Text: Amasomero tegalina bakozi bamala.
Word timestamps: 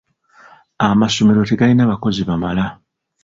Amasomero 0.87 1.41
tegalina 1.49 1.89
bakozi 1.91 2.21
bamala. 2.29 2.65